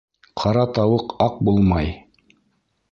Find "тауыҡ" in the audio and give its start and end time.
0.79-1.13